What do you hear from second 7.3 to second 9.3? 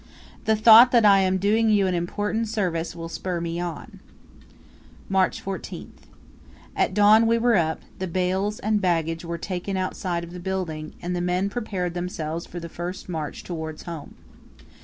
were up, the bales and baggage